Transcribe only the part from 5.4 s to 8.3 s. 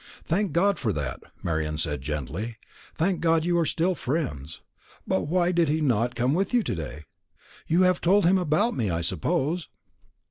did he not come with you to day? You have told